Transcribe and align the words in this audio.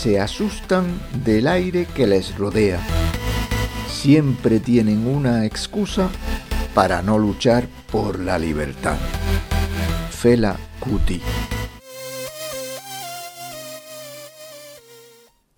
se 0.00 0.18
asustan 0.18 0.98
del 1.26 1.46
aire 1.46 1.84
que 1.84 2.06
les 2.06 2.38
rodea. 2.38 2.80
Siempre 3.86 4.58
tienen 4.58 5.06
una 5.06 5.44
excusa 5.44 6.08
para 6.72 7.02
no 7.02 7.18
luchar 7.18 7.68
por 7.92 8.18
la 8.18 8.38
libertad. 8.38 8.96
Fela 10.10 10.56
Kuti. 10.78 11.20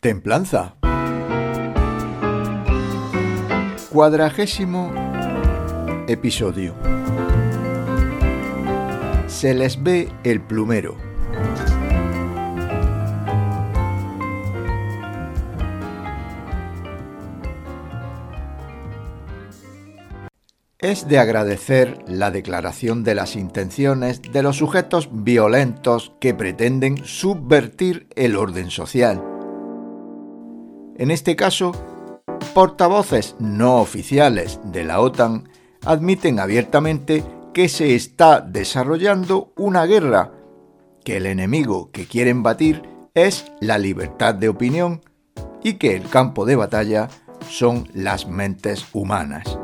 Templanza. 0.01 0.75
Cuadragésimo 3.91 4.93
episodio. 6.09 6.75
Se 9.29 9.55
les 9.55 9.81
ve 9.81 10.09
el 10.25 10.41
plumero. 10.41 11.12
Es 20.93 21.09
de 21.09 21.19
agradecer 21.19 22.05
la 22.07 22.31
declaración 22.31 23.03
de 23.03 23.15
las 23.15 23.35
intenciones 23.35 24.21
de 24.21 24.43
los 24.43 24.59
sujetos 24.59 25.09
violentos 25.11 26.13
que 26.21 26.35
pretenden 26.35 27.03
subvertir 27.03 28.09
el 28.15 28.37
orden 28.37 28.71
social. 28.71 29.25
En 30.99 31.11
este 31.11 31.35
caso, 31.35 31.73
portavoces 32.53 33.37
no 33.39 33.77
oficiales 33.77 34.61
de 34.65 34.85
la 34.85 35.01
OTAN 35.01 35.49
admiten 35.87 36.39
abiertamente 36.39 37.25
que 37.55 37.71
se 37.71 37.95
está 37.95 38.43
desarrollando 38.43 39.55
una 39.57 39.87
guerra, 39.87 40.33
que 41.07 41.17
el 41.17 41.25
enemigo 41.25 41.91
que 41.91 42.05
quieren 42.05 42.43
batir 42.43 42.83
es 43.15 43.51
la 43.63 43.79
libertad 43.79 44.35
de 44.35 44.51
opinión 44.51 45.01
y 45.63 45.79
que 45.79 45.97
el 45.97 46.07
campo 46.11 46.45
de 46.45 46.57
batalla 46.57 47.09
son 47.49 47.89
las 47.95 48.27
mentes 48.27 48.85
humanas. 48.93 49.59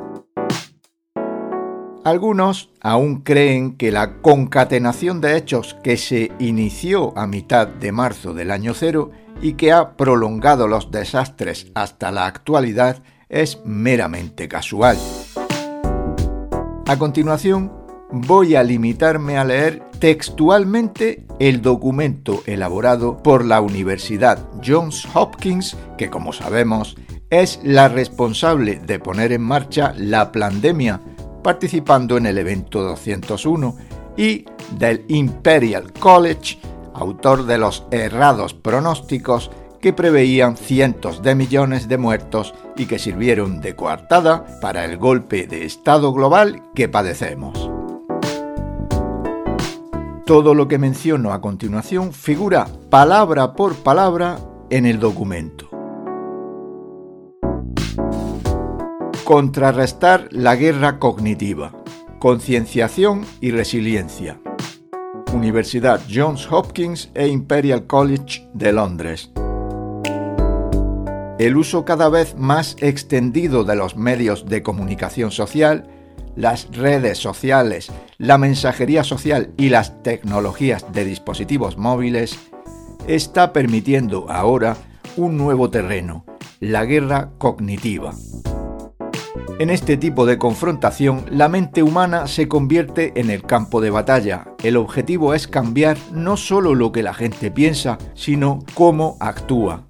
Algunos 2.04 2.70
aún 2.80 3.22
creen 3.22 3.76
que 3.76 3.90
la 3.90 4.14
concatenación 4.22 5.20
de 5.20 5.36
hechos 5.36 5.76
que 5.82 5.96
se 5.96 6.32
inició 6.38 7.16
a 7.18 7.26
mitad 7.26 7.66
de 7.66 7.92
marzo 7.92 8.34
del 8.34 8.50
año 8.50 8.72
cero 8.74 9.10
y 9.42 9.54
que 9.54 9.72
ha 9.72 9.96
prolongado 9.96 10.68
los 10.68 10.90
desastres 10.90 11.70
hasta 11.74 12.10
la 12.10 12.26
actualidad 12.26 13.02
es 13.28 13.60
meramente 13.64 14.48
casual. 14.48 14.96
A 16.86 16.96
continuación, 16.98 17.72
voy 18.10 18.54
a 18.54 18.62
limitarme 18.62 19.36
a 19.36 19.44
leer 19.44 19.82
textualmente 19.98 21.26
el 21.38 21.60
documento 21.60 22.42
elaborado 22.46 23.18
por 23.22 23.44
la 23.44 23.60
Universidad 23.60 24.38
Johns 24.64 25.06
Hopkins, 25.14 25.76
que 25.98 26.08
como 26.08 26.32
sabemos 26.32 26.96
es 27.30 27.60
la 27.62 27.88
responsable 27.88 28.76
de 28.78 28.98
poner 28.98 29.32
en 29.32 29.42
marcha 29.42 29.92
la 29.96 30.32
pandemia, 30.32 31.00
participando 31.48 32.18
en 32.18 32.26
el 32.26 32.36
evento 32.36 32.82
201, 32.82 33.74
y 34.18 34.44
del 34.72 35.06
Imperial 35.08 35.94
College, 35.94 36.58
autor 36.92 37.46
de 37.46 37.56
los 37.56 37.86
errados 37.90 38.52
pronósticos 38.52 39.50
que 39.80 39.94
preveían 39.94 40.58
cientos 40.58 41.22
de 41.22 41.34
millones 41.34 41.88
de 41.88 41.96
muertos 41.96 42.52
y 42.76 42.84
que 42.84 42.98
sirvieron 42.98 43.62
de 43.62 43.74
coartada 43.74 44.44
para 44.60 44.84
el 44.84 44.98
golpe 44.98 45.46
de 45.46 45.64
Estado 45.64 46.12
global 46.12 46.64
que 46.74 46.86
padecemos. 46.86 47.70
Todo 50.26 50.54
lo 50.54 50.68
que 50.68 50.76
menciono 50.76 51.32
a 51.32 51.40
continuación 51.40 52.12
figura 52.12 52.66
palabra 52.90 53.54
por 53.54 53.74
palabra 53.76 54.38
en 54.68 54.84
el 54.84 55.00
documento. 55.00 55.67
Contrarrestar 59.28 60.30
la 60.30 60.56
guerra 60.56 60.98
cognitiva. 60.98 61.74
Concienciación 62.18 63.26
y 63.42 63.50
resiliencia. 63.50 64.40
Universidad 65.34 66.00
Johns 66.10 66.50
Hopkins 66.50 67.10
e 67.12 67.28
Imperial 67.28 67.86
College 67.86 68.48
de 68.54 68.72
Londres 68.72 69.30
el 71.38 71.58
uso 71.58 71.84
cada 71.84 72.08
vez 72.08 72.36
más 72.38 72.74
extendido 72.80 73.64
de 73.64 73.76
los 73.76 73.96
medios 73.96 74.46
de 74.46 74.62
comunicación 74.62 75.30
social, 75.30 75.86
las 76.34 76.74
redes 76.74 77.18
sociales, 77.18 77.92
la 78.16 78.38
mensajería 78.38 79.04
social 79.04 79.52
y 79.58 79.68
las 79.68 80.02
tecnologías 80.02 80.90
de 80.90 81.04
dispositivos 81.04 81.76
móviles, 81.76 82.38
está 83.06 83.52
permitiendo 83.52 84.24
ahora 84.30 84.78
un 85.18 85.36
nuevo 85.36 85.68
terreno, 85.68 86.24
la 86.60 86.86
guerra 86.86 87.30
cognitiva. 87.36 88.14
En 89.58 89.70
este 89.70 89.96
tipo 89.96 90.24
de 90.24 90.38
confrontación, 90.38 91.24
la 91.30 91.48
mente 91.48 91.82
humana 91.82 92.28
se 92.28 92.46
convierte 92.46 93.12
en 93.16 93.28
el 93.30 93.42
campo 93.42 93.80
de 93.80 93.90
batalla. 93.90 94.54
El 94.62 94.76
objetivo 94.76 95.34
es 95.34 95.48
cambiar 95.48 95.96
no 96.12 96.36
solo 96.36 96.76
lo 96.76 96.92
que 96.92 97.02
la 97.02 97.12
gente 97.12 97.50
piensa, 97.50 97.98
sino 98.14 98.60
cómo 98.74 99.16
actúa. 99.18 99.84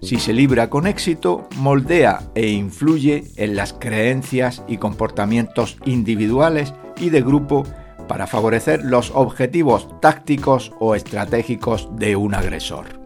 Si 0.00 0.18
se 0.18 0.32
libra 0.32 0.68
con 0.68 0.86
éxito, 0.86 1.46
moldea 1.56 2.22
e 2.34 2.48
influye 2.48 3.24
en 3.36 3.54
las 3.54 3.72
creencias 3.72 4.62
y 4.66 4.78
comportamientos 4.78 5.76
individuales 5.84 6.74
y 6.96 7.10
de 7.10 7.22
grupo 7.22 7.64
para 8.08 8.26
favorecer 8.26 8.84
los 8.84 9.12
objetivos 9.14 9.88
tácticos 10.00 10.72
o 10.80 10.94
estratégicos 10.94 11.88
de 11.96 12.16
un 12.16 12.34
agresor. 12.34 13.00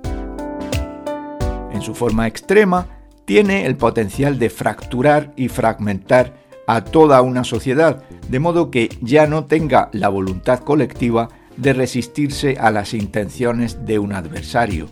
En 1.73 1.83
su 1.83 1.94
forma 1.94 2.27
extrema, 2.27 2.96
tiene 3.26 3.66
el 3.66 3.76
potencial 3.76 4.38
de 4.38 4.48
fracturar 4.48 5.32
y 5.37 5.48
fragmentar 5.48 6.34
a 6.66 6.82
toda 6.82 7.20
una 7.20 7.44
sociedad, 7.44 8.03
de 8.28 8.38
modo 8.41 8.70
que 8.70 8.88
ya 9.03 9.26
no 9.26 9.44
tenga 9.44 9.91
la 9.92 10.09
voluntad 10.09 10.60
colectiva 10.60 11.28
de 11.56 11.72
resistirse 11.72 12.56
a 12.59 12.70
las 12.70 12.94
intenciones 12.94 13.84
de 13.84 13.98
un 13.98 14.12
adversario, 14.12 14.88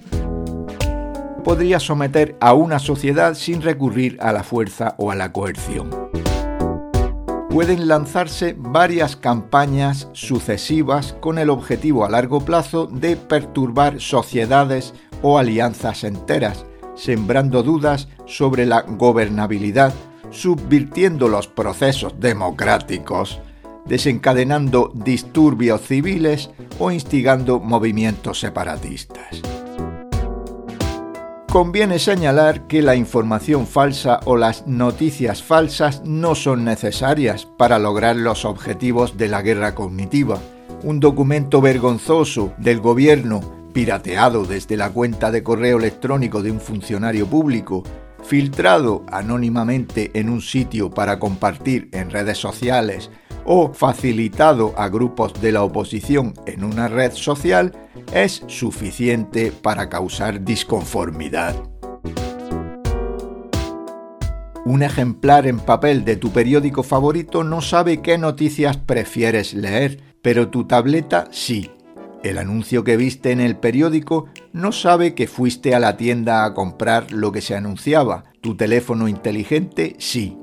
podría 1.44 1.78
someter 1.78 2.36
a 2.40 2.54
una 2.54 2.78
sociedad 2.78 3.34
sin 3.34 3.62
recurrir 3.62 4.16
a 4.20 4.32
la 4.32 4.42
fuerza 4.42 4.94
o 4.98 5.10
a 5.10 5.14
la 5.14 5.32
coerción. 5.32 5.90
Pueden 7.50 7.86
lanzarse 7.86 8.56
varias 8.58 9.14
campañas 9.14 10.08
sucesivas 10.12 11.14
con 11.20 11.38
el 11.38 11.50
objetivo 11.50 12.04
a 12.04 12.10
largo 12.10 12.44
plazo 12.44 12.86
de 12.86 13.16
perturbar 13.16 14.00
sociedades 14.00 14.92
o 15.22 15.38
alianzas 15.38 16.02
enteras, 16.02 16.66
sembrando 16.94 17.62
dudas 17.62 18.08
sobre 18.26 18.66
la 18.66 18.82
gobernabilidad, 18.82 19.92
subvirtiendo 20.30 21.28
los 21.28 21.48
procesos 21.48 22.14
democráticos, 22.18 23.40
desencadenando 23.86 24.90
disturbios 24.94 25.82
civiles 25.82 26.50
o 26.78 26.90
instigando 26.90 27.60
movimientos 27.60 28.40
separatistas. 28.40 29.42
Conviene 31.54 32.00
señalar 32.00 32.66
que 32.66 32.82
la 32.82 32.96
información 32.96 33.68
falsa 33.68 34.18
o 34.24 34.36
las 34.36 34.66
noticias 34.66 35.40
falsas 35.40 36.02
no 36.04 36.34
son 36.34 36.64
necesarias 36.64 37.46
para 37.46 37.78
lograr 37.78 38.16
los 38.16 38.44
objetivos 38.44 39.16
de 39.16 39.28
la 39.28 39.40
guerra 39.40 39.72
cognitiva. 39.76 40.40
Un 40.82 40.98
documento 40.98 41.60
vergonzoso 41.60 42.52
del 42.58 42.80
gobierno, 42.80 43.40
pirateado 43.74 44.44
desde 44.46 44.78
la 44.78 44.88
cuenta 44.90 45.30
de 45.30 45.42
correo 45.42 45.76
electrónico 45.76 46.42
de 46.42 46.50
un 46.50 46.60
funcionario 46.60 47.26
público, 47.26 47.82
filtrado 48.22 49.04
anónimamente 49.10 50.10
en 50.14 50.30
un 50.30 50.40
sitio 50.40 50.88
para 50.88 51.18
compartir 51.18 51.90
en 51.92 52.08
redes 52.10 52.38
sociales 52.38 53.10
o 53.44 53.74
facilitado 53.74 54.72
a 54.78 54.88
grupos 54.88 55.34
de 55.42 55.52
la 55.52 55.62
oposición 55.62 56.32
en 56.46 56.64
una 56.64 56.88
red 56.88 57.12
social 57.12 57.72
es 58.14 58.42
suficiente 58.46 59.52
para 59.52 59.90
causar 59.90 60.42
disconformidad. 60.42 61.54
Un 64.64 64.82
ejemplar 64.82 65.46
en 65.46 65.58
papel 65.58 66.06
de 66.06 66.16
tu 66.16 66.30
periódico 66.30 66.82
favorito 66.82 67.44
no 67.44 67.60
sabe 67.60 68.00
qué 68.00 68.16
noticias 68.16 68.78
prefieres 68.78 69.52
leer, 69.52 70.00
pero 70.22 70.48
tu 70.48 70.64
tableta 70.64 71.28
sí. 71.30 71.70
El 72.24 72.38
anuncio 72.38 72.84
que 72.84 72.96
viste 72.96 73.32
en 73.32 73.40
el 73.40 73.54
periódico 73.54 74.30
no 74.54 74.72
sabe 74.72 75.14
que 75.14 75.26
fuiste 75.26 75.74
a 75.74 75.78
la 75.78 75.98
tienda 75.98 76.46
a 76.46 76.54
comprar 76.54 77.12
lo 77.12 77.32
que 77.32 77.42
se 77.42 77.54
anunciaba. 77.54 78.24
Tu 78.40 78.56
teléfono 78.56 79.08
inteligente 79.08 79.94
sí. 79.98 80.38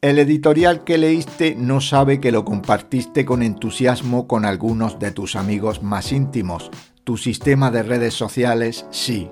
El 0.00 0.18
editorial 0.18 0.82
que 0.82 0.98
leíste 0.98 1.54
no 1.56 1.80
sabe 1.80 2.18
que 2.18 2.32
lo 2.32 2.44
compartiste 2.44 3.24
con 3.24 3.44
entusiasmo 3.44 4.26
con 4.26 4.44
algunos 4.44 4.98
de 4.98 5.12
tus 5.12 5.36
amigos 5.36 5.84
más 5.84 6.10
íntimos. 6.10 6.68
Tu 7.04 7.16
sistema 7.16 7.70
de 7.70 7.84
redes 7.84 8.14
sociales 8.14 8.84
sí. 8.90 9.30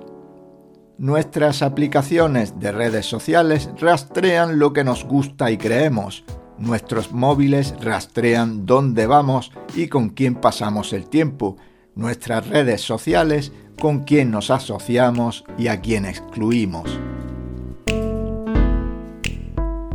Nuestras 0.97 1.61
aplicaciones 1.61 2.61
de 2.61 2.71
redes 2.71 3.05
sociales 3.05 3.69
rastrean 3.77 4.57
lo 4.57 4.71
que 4.71 4.85
nos 4.85 5.03
gusta 5.03 5.51
y 5.51 5.57
creemos. 5.57 6.23
Nuestros 6.59 7.11
móviles 7.11 7.75
rastrean 7.81 8.65
dónde 8.65 9.05
vamos 9.05 9.51
y 9.75 9.87
con 9.87 10.09
quién 10.09 10.35
pasamos 10.35 10.91
el 10.91 11.07
tiempo. 11.07 11.57
Nuestras 11.93 12.47
redes 12.47 12.81
sociales 12.81 13.51
con 13.79 14.05
quién 14.05 14.31
nos 14.31 14.49
asociamos 14.49 15.43
y 15.57 15.67
a 15.67 15.81
quién 15.81 16.05
excluimos. 16.05 16.99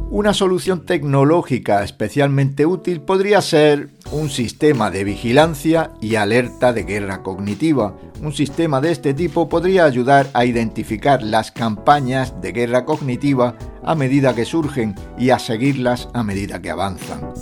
Una 0.09 0.35
solución 0.35 0.85
tecnológica 0.85 1.83
especialmente 1.83 2.67
útil 2.67 3.01
podría 3.01 3.41
ser 3.41 3.89
un 4.13 4.29
sistema 4.29 4.91
de 4.91 5.05
vigilancia 5.05 5.93
y 6.03 6.17
alerta 6.17 6.75
de 6.75 6.85
guerra 6.85 7.23
cognitiva. 7.23 7.97
Un 8.21 8.35
sistema 8.35 8.83
de 8.83 8.93
este 8.93 9.15
tipo 9.15 9.49
podría 9.49 9.87
ayudar 9.87 10.29
a 10.35 10.45
identificar 10.45 11.23
las 11.23 11.51
campañas 11.51 12.41
de 12.43 12.53
guerra 12.53 12.85
cognitiva 12.85 13.57
a 13.85 13.95
medida 13.95 14.35
que 14.35 14.45
surgen 14.45 14.95
y 15.19 15.31
a 15.31 15.39
seguirlas 15.39 16.09
a 16.15 16.23
medida 16.23 16.61
que 16.61 16.71
avanzan. 16.71 17.33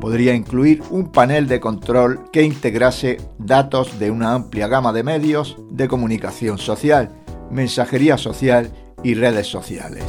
Podría 0.00 0.34
incluir 0.34 0.82
un 0.90 1.12
panel 1.12 1.46
de 1.46 1.60
control 1.60 2.28
que 2.32 2.42
integrase 2.42 3.18
datos 3.38 4.00
de 4.00 4.10
una 4.10 4.34
amplia 4.34 4.66
gama 4.66 4.92
de 4.92 5.04
medios 5.04 5.56
de 5.70 5.86
comunicación 5.86 6.58
social, 6.58 7.10
mensajería 7.50 8.18
social 8.18 8.72
y 9.04 9.14
redes 9.14 9.46
sociales. 9.46 10.04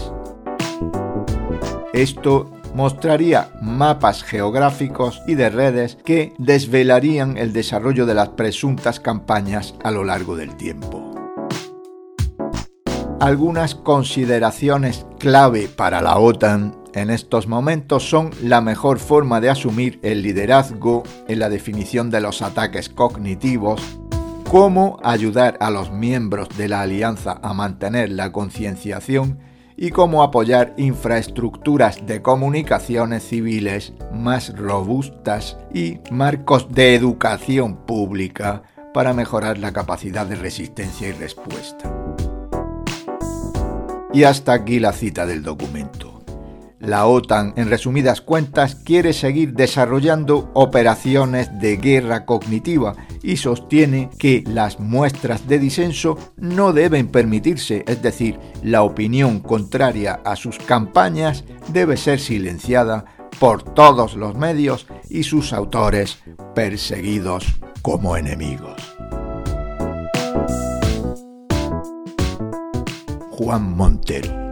Esto 1.94 2.52
mostraría 2.74 3.52
mapas 3.62 4.24
geográficos 4.24 5.22
y 5.28 5.36
de 5.36 5.50
redes 5.50 5.98
que 6.04 6.34
desvelarían 6.40 7.38
el 7.38 7.54
desarrollo 7.54 8.08
de 8.08 8.16
las 8.16 8.30
presuntas 8.30 9.00
campañas 9.00 9.76
a 9.84 9.92
lo 9.92 10.04
largo 10.04 10.36
del 10.36 10.56
tiempo. 10.56 11.03
Algunas 13.24 13.74
consideraciones 13.74 15.06
clave 15.18 15.70
para 15.74 16.02
la 16.02 16.20
OTAN 16.20 16.76
en 16.94 17.10
estos 17.10 17.48
momentos 17.48 18.04
son 18.04 18.32
la 18.42 18.60
mejor 18.60 19.00
forma 19.00 19.40
de 19.40 19.50
asumir 19.50 19.98
el 20.04 20.22
liderazgo 20.22 21.04
en 21.30 21.40
la 21.40 21.48
definición 21.48 22.10
de 22.10 22.20
los 22.20 22.42
ataques 22.42 22.90
cognitivos, 22.90 23.82
cómo 24.52 25.00
ayudar 25.04 25.56
a 25.62 25.70
los 25.70 25.90
miembros 25.90 26.50
de 26.58 26.68
la 26.68 26.82
alianza 26.82 27.40
a 27.42 27.54
mantener 27.54 28.12
la 28.12 28.34
concienciación 28.34 29.40
y 29.78 29.92
cómo 29.92 30.22
apoyar 30.22 30.74
infraestructuras 30.76 32.06
de 32.06 32.22
comunicaciones 32.22 33.24
civiles 33.24 33.94
más 34.12 34.54
robustas 34.54 35.56
y 35.74 36.00
marcos 36.12 36.68
de 36.74 36.94
educación 36.94 37.86
pública 37.86 38.64
para 38.94 39.14
mejorar 39.14 39.60
la 39.60 39.72
capacidad 39.72 40.26
de 40.26 40.36
resistencia 40.36 41.08
y 41.08 41.14
respuesta. 41.14 42.03
Y 44.14 44.24
hasta 44.24 44.54
aquí 44.54 44.80
la 44.80 44.94
cita 44.94 45.26
del 45.26 45.44
documento. 45.44 46.14
La 46.80 47.08
OTAN, 47.08 47.54
en 47.56 47.70
resumidas 47.70 48.20
cuentas, 48.20 48.76
quiere 48.76 49.14
seguir 49.14 49.54
desarrollando 49.54 50.52
operaciones 50.54 51.50
de 51.60 51.78
guerra 51.78 52.26
cognitiva 52.26 52.96
y 53.22 53.38
sostiene 53.38 54.10
que 54.20 54.44
las 54.46 54.82
muestras 54.82 55.48
de 55.48 55.60
disenso 55.60 56.18
no 56.36 56.74
deben 56.74 57.08
permitirse, 57.08 57.86
es 57.88 58.02
decir, 58.02 58.38
la 58.62 58.84
opinión 58.84 59.40
contraria 59.40 60.20
a 60.26 60.36
sus 60.36 60.60
campañas 60.60 61.46
debe 61.70 61.96
ser 61.96 62.20
silenciada 62.20 63.06
por 63.40 63.64
todos 63.64 64.16
los 64.16 64.36
medios 64.36 64.86
y 65.10 65.24
sus 65.24 65.54
autores 65.54 66.20
perseguidos 66.54 67.46
como 67.82 68.18
enemigos. 68.18 68.93
Juan 73.44 73.76
Montero 73.76 74.43